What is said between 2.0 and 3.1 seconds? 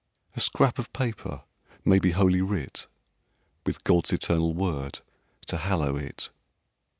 Holy Writ